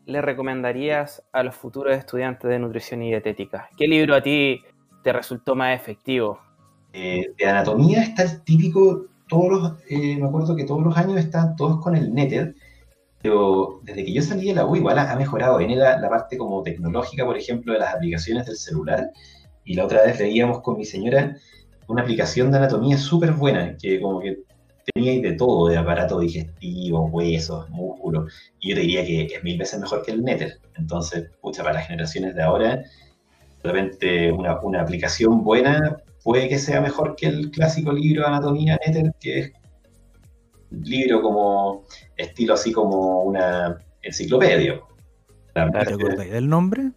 [0.05, 3.69] le recomendarías a los futuros estudiantes de nutrición y dietética?
[3.77, 4.61] ¿Qué libro a ti
[5.03, 6.39] te resultó más efectivo?
[6.93, 11.17] Eh, de anatomía está el típico, todos los, eh, me acuerdo que todos los años
[11.17, 12.55] están todos con el Netter,
[13.21, 15.59] pero desde que yo salí de la U igual ha, mejorado.
[15.59, 19.11] en la, la, parte como tecnológica, por ejemplo, de las aplicaciones del celular.
[19.65, 21.35] Y la otra vez veíamos con mi señora
[21.87, 24.39] una aplicación de anatomía súper buena, que como que
[24.93, 28.33] tenía de todo, de aparato digestivo, huesos, músculos.
[28.59, 30.59] Y yo te diría que es mil veces mejor que el Netter.
[30.77, 32.83] Entonces, pucha, para las generaciones de ahora,
[33.63, 38.79] realmente una, una aplicación buena puede que sea mejor que el clásico libro de anatomía
[38.85, 39.51] Netter, que es
[40.71, 41.83] libro como
[42.15, 44.79] estilo así como una enciclopedia.
[45.53, 46.91] ¿Te acordáis del nombre?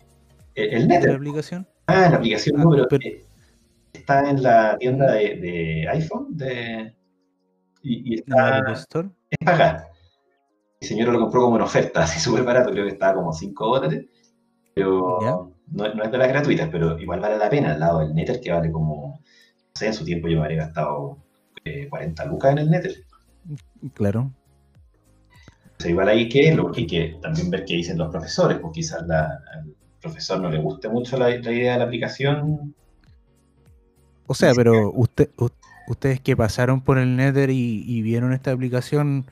[0.54, 1.04] El, net.
[1.04, 1.66] la aplicación?
[1.86, 3.24] Ah, la aplicación ah, no, pero, eh,
[3.92, 6.94] está en la tienda de, iPhone de,
[7.82, 9.08] y, está, Store?
[9.30, 9.88] es pagar.
[10.80, 13.66] Mi señor lo compró como en oferta, así súper barato, creo que estaba como 5
[13.66, 14.06] dólares,
[14.74, 18.40] pero no, es de las gratuitas, pero igual vale la pena al lado del Nether
[18.40, 21.18] que vale como, no sé, en su tiempo yo me habría gastado
[21.90, 22.92] 40 eh, lucas en el Nether.
[23.94, 24.30] Claro.
[25.84, 29.02] O igual ahí que lo que, que también ver qué dicen los profesores, porque quizás
[29.02, 32.74] al profesor no le guste mucho la, idea de la aplicación.
[34.26, 35.30] O sea, pero usted,
[35.88, 39.26] ustedes que pasaron por el Nether y, vieron esta aplicación,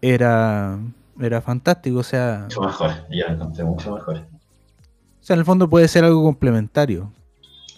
[0.00, 0.78] era,
[1.20, 2.42] era fantástico, o sea...
[2.44, 4.16] Mucho mejor, yo lo encontré mucho mejor.
[4.16, 7.10] O sea, en el fondo puede ser algo complementario.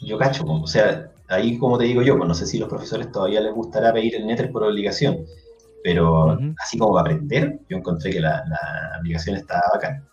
[0.02, 2.68] Yo cacho, o sea, ahí como te digo yo, pues no sé si a los
[2.68, 5.24] profesores todavía les gustará pedir el Nether por obligación,
[5.82, 8.44] pero así como para aprender, yo encontré que la,
[8.98, 10.04] aplicación estaba bacán.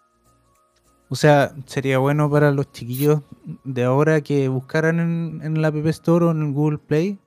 [1.09, 3.21] O sea, sería bueno para los chiquillos
[3.63, 7.19] de ahora que buscaran en, en la App Store o en Google Play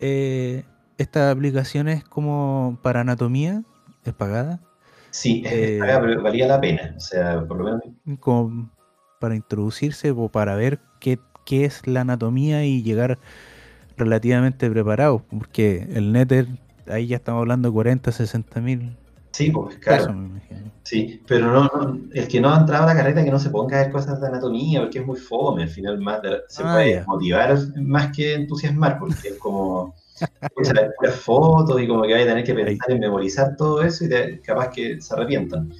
[0.00, 0.64] eh,
[0.96, 3.62] esta aplicación es como para anatomía,
[4.04, 4.60] es pagada.
[5.10, 6.94] Sí, es eh, pagada, pero valía la pena.
[6.96, 7.82] O sea, por lo menos.
[8.20, 8.70] Como
[9.18, 13.18] para introducirse o para ver qué qué es la anatomía y llegar
[13.96, 16.48] relativamente preparado, porque el Nether,
[16.86, 18.96] ahí ya estamos hablando de 40, 60 mil.
[19.32, 20.14] Sí, pues claro.
[20.84, 23.80] sí, pero no, el que no ha entrado a la carrera que no se ponga
[23.80, 27.04] a ver cosas de anatomía, porque es muy fome, al final más se ah, puede
[27.04, 29.92] motivar más que entusiasmar, porque es como
[31.02, 34.38] las fotos y como que vaya a tener que pensar en memorizar todo eso y
[34.38, 35.72] capaz que se arrepientan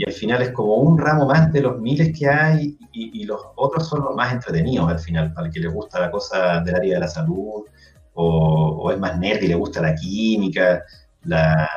[0.00, 3.38] y al final es como un ramo más de los miles que hay y, los
[3.56, 6.74] otros son los más entretenidos al final, para el que le gusta la cosa del
[6.74, 7.64] área de la salud
[8.14, 10.84] o, es más nerd y le gusta la química,
[11.24, 11.68] la,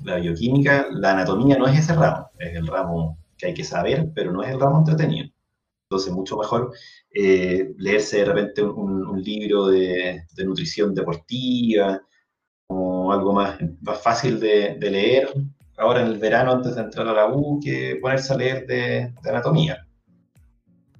[0.00, 4.32] bioquímica, la anatomía no es ese ramo, es el ramo que hay que saber, pero
[4.32, 5.28] no es el ramo entretenido.
[5.88, 6.72] Entonces, mucho mejor
[7.14, 12.00] eh, leerse de repente un, libro de, nutrición deportiva
[12.68, 15.28] o algo más, más fácil de, de leer
[15.76, 19.12] ahora en el verano antes de entrar a la U que ponerse a leer de,
[19.24, 19.86] anatomía.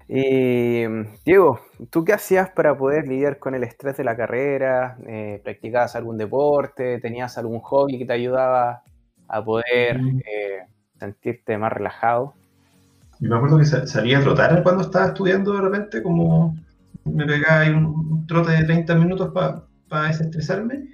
[0.09, 0.85] Y
[1.25, 4.99] Diego, ¿tú qué hacías para poder lidiar con el estrés de la carrera?
[5.07, 7.01] Eh, ¿Practicabas algún deporte?
[7.01, 8.83] ¿Tenías algún hobby que te ayudaba
[9.29, 10.19] a poder mm.
[10.19, 10.67] eh,
[10.99, 12.35] sentirte más relajado?
[13.21, 16.55] me acuerdo que salía a trotar cuando estaba estudiando de repente, como
[17.05, 20.89] me pegaba ahí un, trote de 30 minutos para desestresarme.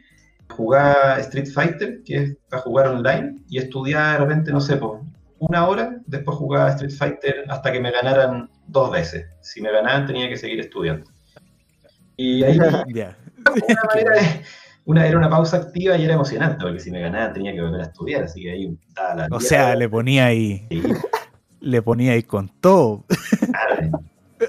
[0.49, 5.01] Jugaba Street Fighter, que es para jugar online, y estudiaba de repente, no sé, por
[5.41, 9.26] una hora, después jugaba Street Fighter hasta que me ganaran dos veces.
[9.41, 11.11] Si me ganaban tenía que seguir estudiando.
[12.16, 12.59] Y ahí
[14.84, 17.80] una, era una pausa activa y era emocionante, porque si me ganaban tenía que volver
[17.80, 19.28] a estudiar, así que ahí estaba la...
[19.30, 20.68] O sea, le ponía ahí...
[21.61, 23.05] Le ponía ahí con todo.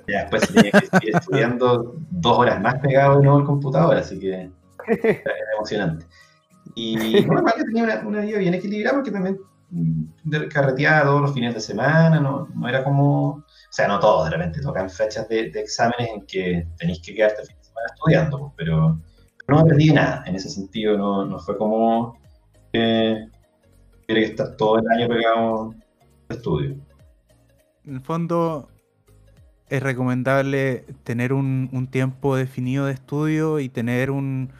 [0.08, 4.20] ya después tenía que seguir estudiando dos horas más pegado de nuevo al computador, así
[4.20, 4.50] que
[4.88, 6.06] era emocionante.
[6.76, 9.40] Y bueno, tenía una, una vida bien equilibrada porque también
[10.50, 14.38] carreteaba todos los fines de semana, no, no, era como, o sea, no todos, de
[14.38, 18.40] repente tocan fechas de, exámenes en que tenéis que quedarte el fin de semana estudiando,
[18.40, 19.00] pues, pero,
[19.48, 22.18] no aprendí nada, en ese sentido no, no fue como
[22.72, 23.30] tiene
[24.08, 25.76] que estar todo el año pegado
[26.30, 26.76] al estudio.
[27.84, 28.70] En el fondo
[29.70, 34.52] es recomendable tener un, un tiempo definido de estudio y tener un,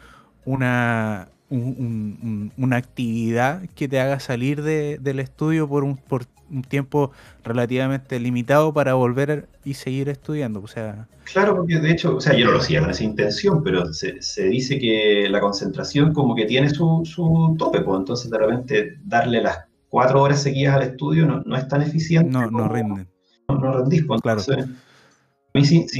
[0.44, 7.12] una, una actividad que te haga salir del estudio por un, por un tiempo
[7.44, 10.60] relativamente limitado para volver y seguir estudiando.
[10.60, 13.62] O sea, claro, porque de hecho, o sea, yo no lo hacía con esa intención,
[13.62, 18.38] pero se, dice que la concentración como que tiene su, su tope, pues entonces de
[18.38, 22.30] repente darle las cuatro horas seguidas al estudio no, es tan eficiente.
[22.30, 23.08] No, no rinden.
[23.48, 24.42] No, no rendís, pues, claro.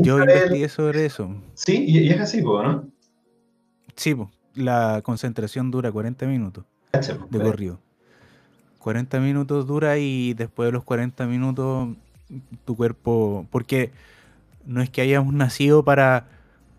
[0.03, 1.35] Yo investigué sobre eso.
[1.55, 2.89] Sí, y, es así, pues, ¿no?
[3.97, 6.65] Sí, pues la concentración dura 40 minutos
[7.31, 7.81] de corrido.
[8.79, 11.91] 40 minutos dura y después de los 40 minutos
[12.65, 13.93] tu cuerpo, porque
[14.67, 16.27] no es que hayamos nacido para,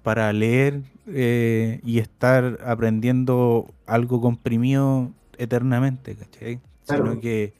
[0.03, 6.59] para leer eh, y estar aprendiendo algo comprimido eternamente, ¿cachai?
[6.83, 7.53] Sino que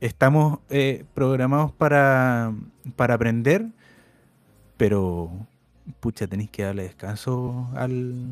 [0.00, 2.52] estamos eh, programados para,
[2.96, 3.66] para aprender,
[4.76, 5.30] pero
[6.00, 8.24] pucha, tenéis que darle descanso al,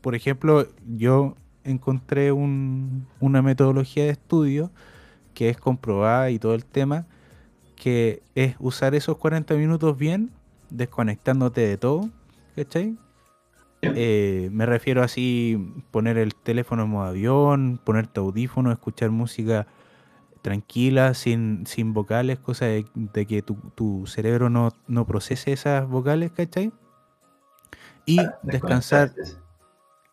[0.00, 4.70] por ejemplo, yo encontré una metodología de estudio
[5.34, 7.06] que es comprobada y todo el tema,
[7.76, 10.30] que es usar esos 40 minutos bien,
[10.70, 12.10] desconectándote de todo,
[12.56, 12.96] ¿cachai?
[13.82, 19.68] Eh, me refiero así, poner el teléfono en modo avión, ponerte audífono, escuchar música
[20.42, 22.84] tranquila, sin, sin vocales, cosa de,
[23.26, 26.72] que tu, cerebro no, no procese esas vocales, ¿cachai?
[28.08, 29.12] Y descansar.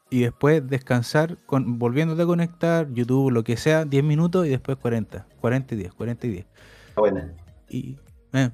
[0.10, 4.78] Y después descansar con, volviéndote a conectar, YouTube, lo que sea, 10 minutos y después
[4.78, 5.26] 40.
[5.41, 6.46] 40 y 10, 40 y 10.
[6.96, 7.34] Buena.
[7.70, 7.98] Y,
[8.34, 8.52] eh.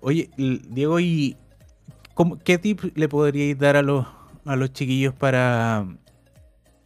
[0.00, 1.36] Oye, Diego, ¿y
[2.44, 4.06] qué tip le podríais dar a los,
[4.44, 5.86] a los chiquillos para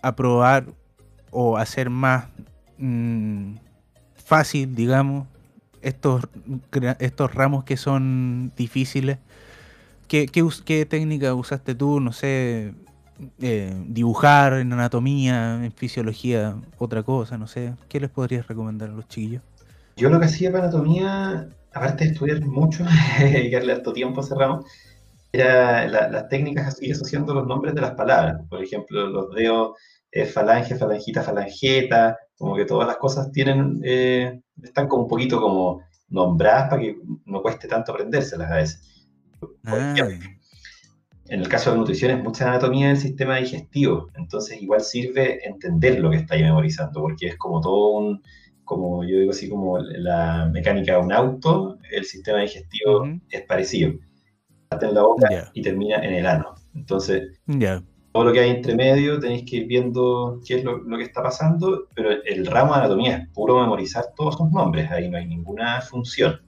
[0.03, 0.67] aprobar
[1.31, 2.27] o hacer más
[2.79, 3.55] mm,
[4.15, 5.27] fácil, digamos,
[5.81, 6.29] estos,
[6.99, 9.19] estos ramos que son difíciles?
[10.09, 12.01] ¿Qué, técnica usaste tú?
[12.01, 12.75] No sé,
[13.41, 17.75] eh, dibujar en anatomía, en fisiología, otra cosa, no sé.
[17.89, 19.43] ¿Qué les podrías recomendar a los chiquillos?
[19.97, 22.85] Yo lo que hacía para anatomía, aparte de estudiar mucho,
[23.19, 24.65] dedicarle harto tiempo ramo,
[25.33, 28.41] era las técnicas así asociando los nombres de las palabras.
[28.49, 29.77] Por ejemplo, los dedos
[30.13, 35.41] eh, falange, falangita, falangeta, como que todas las cosas tienen, eh, están como un poquito
[35.41, 38.96] como nombradas para que no cueste tanto aprendérselas a veces.
[41.29, 45.99] En el caso de nutrición es mucha anatomía del sistema digestivo, entonces igual sirve entender
[45.99, 48.23] lo que estáis memorizando, porque es como todo un,
[48.65, 53.95] como yo digo así, como la mecánica de un auto, el sistema digestivo es parecido.
[54.69, 56.55] Parte en la boca y termina en el ano.
[56.75, 57.41] Entonces,
[58.17, 61.23] todo lo que hay entre medio tenéis que ir viendo qué es lo, que está
[61.23, 65.27] pasando, pero el ramo de anatomía es puro memorizar todos esos nombres, ahí no hay
[65.27, 66.41] ninguna función.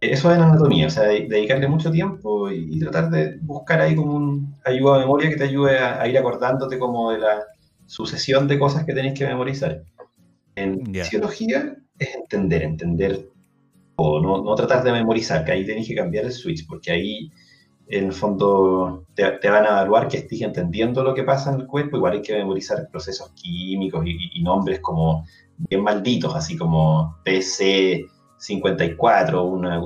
[0.00, 4.54] Eso es anatomía, o sea, dedicarle mucho tiempo y, tratar de buscar ahí como un
[4.64, 7.44] ayuda a memoria que te ayude a, ir acordándote como de la
[7.86, 9.82] sucesión de cosas que tenés que memorizar.
[10.54, 13.28] En fisiología es entender, entender
[13.96, 17.32] o no, no, tratar de memorizar, que ahí tenés que cambiar el switch, porque ahí
[17.88, 21.66] en el fondo te, van a evaluar que estés entendiendo lo que pasa en el
[21.66, 25.24] cuerpo, igual hay que memorizar procesos químicos y, y nombres como
[25.56, 28.06] bien malditos, así como PC,
[28.38, 29.80] 54, una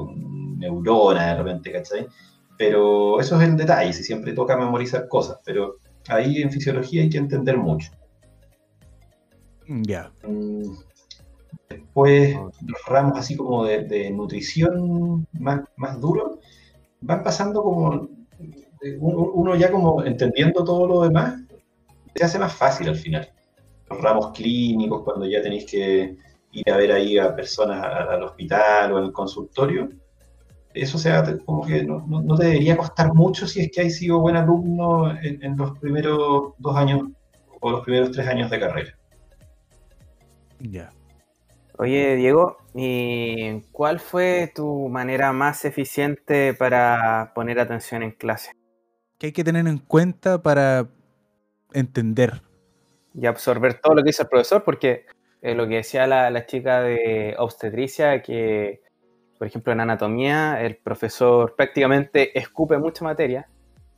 [0.57, 2.07] neurona de repente, ¿cachai?
[2.57, 5.77] Pero eso es el detalle, si siempre toca memorizar cosas, pero
[6.09, 7.91] ahí en fisiología hay que entender mucho.
[9.67, 10.13] Ya.
[10.27, 10.75] Mm,
[11.73, 12.37] Después
[12.67, 16.39] los ramos así como de, nutrición más, más duros
[17.01, 18.09] van pasando como
[18.99, 21.41] uno ya como entendiendo todo lo demás,
[22.15, 23.29] se hace más fácil al final.
[23.89, 26.17] Los ramos clínicos, cuando ya tenéis que
[26.53, 29.89] ir a ver ahí a personas al hospital o en el consultorio,
[30.75, 34.21] eso sea como que no, no, te debería costar mucho si es que hay sido
[34.21, 37.09] buen alumno en, en, los primeros dos años
[37.61, 38.99] o los primeros tres años de carrera.
[40.59, 40.91] Ya.
[41.79, 48.53] Oye, Diego, ¿y cuál fue tu manera más eficiente para poner atención en clase?
[49.19, 50.89] ¿Qué hay que tener en cuenta para
[51.73, 52.43] entender?
[53.15, 55.07] Y absorber todo lo que dice el profesor, porque
[55.43, 58.81] eh, lo que decía la, chica de obstetricia, que
[59.39, 63.49] por ejemplo en anatomía el profesor prácticamente escupe mucha materia.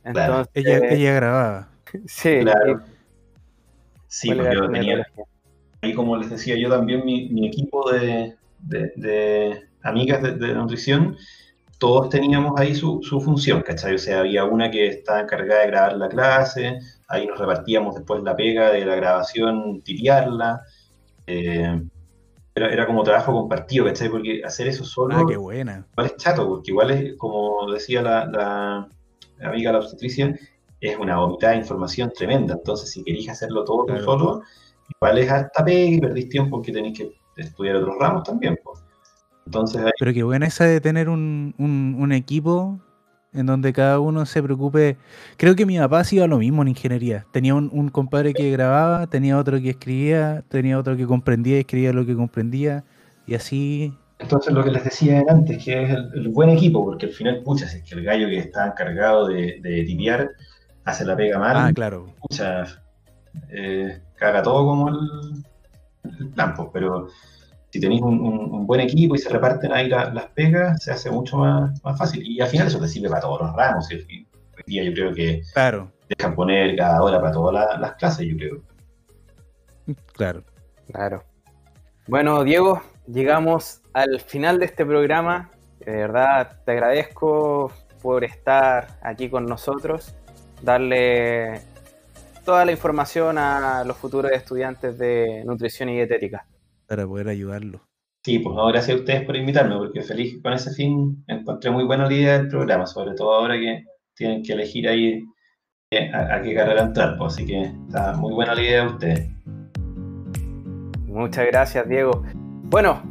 [0.03, 1.69] Entonces, ella, ella grababa.
[2.07, 2.81] Sí, claro.
[4.07, 5.05] Sí, porque yo tenía,
[5.85, 8.35] y como les decía yo también, mi, equipo de,
[9.83, 11.15] amigas de, nutrición,
[11.77, 13.95] todos teníamos ahí su, función, ¿cachai?
[13.95, 18.23] O sea, había una que estaba encargada de grabar la clase, ahí nos repartíamos después
[18.23, 20.61] la pega de la grabación, tipiarla.
[21.27, 21.81] Eh,
[22.55, 24.09] era, como trabajo compartido, ¿cachai?
[24.09, 25.17] Porque hacer eso solo.
[25.17, 25.85] Ah, qué buena.
[25.91, 28.89] Igual es chato, porque igual es, como decía la, la,
[29.45, 30.33] amiga la obstetricia,
[30.79, 32.53] es una vomitada de información tremenda.
[32.53, 34.41] Entonces, si queréis hacerlo todo solo,
[34.89, 38.57] igual es hasta pega y perdís tiempo porque tenéis que estudiar otros ramos también.
[39.45, 42.79] Entonces, Pero qué buena esa de tener un, equipo
[43.35, 44.97] en donde cada uno se preocupe.
[45.37, 47.25] Creo que mi papá hacía lo mismo en ingeniería.
[47.31, 51.93] Tenía un, compadre que grababa, tenía otro que escribía, tenía otro que comprendía y escribía
[51.93, 52.83] lo que comprendía,
[53.27, 53.93] y así.
[54.19, 57.67] Entonces, lo que les decía antes, que es el, buen equipo, porque al final, pucha,
[57.67, 60.31] si es que el gallo que está encargado de, de tipear
[60.85, 62.07] hace la pega mal, ah, claro.
[62.21, 62.65] pucha,
[63.49, 65.43] eh, caga todo como el,
[66.35, 67.09] campo, pero
[67.75, 71.81] si tenéis un, buen equipo y se reparten ahí las pegas, se hace mucho más,
[71.97, 72.23] fácil.
[72.25, 73.91] Y al final eso te sirve para todos los ramos.
[73.91, 75.91] Y hoy día yo creo que claro.
[76.07, 78.61] dejan poner cada hora para todas las clases, yo creo.
[80.13, 80.41] Claro.
[80.89, 81.23] Claro.
[82.07, 85.51] Bueno, Diego, llegamos al final de este programa.
[85.79, 90.15] De verdad, te agradezco por estar aquí con nosotros,
[90.61, 91.59] darle
[92.45, 96.45] toda la información a los futuros estudiantes de nutrición y dietética.
[96.87, 97.81] Para poder ayudarlos.
[98.23, 101.83] Sí, pues no, gracias a ustedes por invitarme, porque feliz con ese fin encontré muy
[101.83, 103.83] buena idea del programa, sobre todo ahora que
[104.15, 105.23] tienen que elegir ahí
[105.91, 109.29] eh, a, qué carrera entrar, pues, así que está muy buena la idea de ustedes.
[111.05, 112.23] Muchas gracias, Diego.
[112.33, 113.03] Bueno,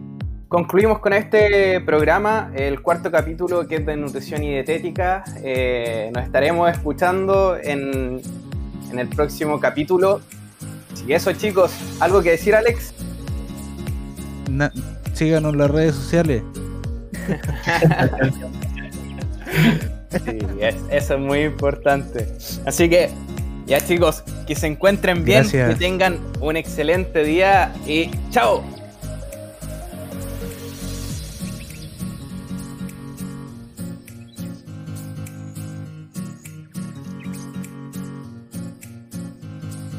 [0.48, 5.22] concluimos con este programa, el cuarto capítulo que es de nutrición y dietética.
[5.44, 8.20] Eh, nos estaremos escuchando en
[8.94, 10.20] en el próximo capítulo.
[11.06, 12.94] Y eso, chicos, ¿algo que decir, Alex?
[15.12, 16.42] Síganos en las redes sociales.
[20.24, 20.38] sí,
[20.90, 22.26] eso es muy importante.
[22.66, 23.10] Así que,
[23.66, 28.64] ya chicos, que se encuentren bien, que tengan un excelente día y chao.